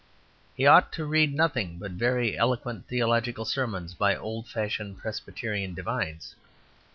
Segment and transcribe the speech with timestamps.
[0.57, 6.33] He ought to read nothing but very eloquent theological sermons by old fashioned Presbyterian divines.